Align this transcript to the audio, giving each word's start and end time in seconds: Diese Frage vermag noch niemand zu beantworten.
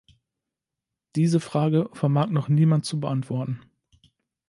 Diese 1.15 1.39
Frage 1.39 1.91
vermag 1.93 2.29
noch 2.31 2.47
niemand 2.47 2.85
zu 2.87 2.99
beantworten. 2.99 3.61